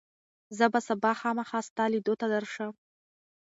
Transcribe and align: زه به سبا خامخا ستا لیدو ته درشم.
زه 0.57 0.65
به 0.73 0.79
سبا 0.87 1.11
خامخا 1.19 1.59
ستا 1.67 1.85
لیدو 1.91 2.13
ته 2.19 2.27
درشم. 2.33 2.73